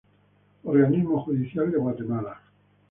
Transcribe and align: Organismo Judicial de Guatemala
Organismo 0.63 1.21
Judicial 1.21 1.71
de 1.71 1.77
Guatemala 1.77 2.39